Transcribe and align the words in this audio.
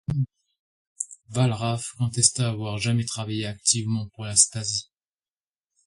Wallraff 1.29 1.93
contesta 1.99 2.49
avoir 2.49 2.79
jamais 2.79 3.05
travaillé 3.05 3.45
activement 3.45 4.07
pour 4.07 4.25
la 4.25 4.35
Stasi. 4.35 4.89